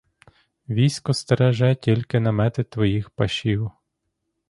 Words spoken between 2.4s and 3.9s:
твоїх пашів.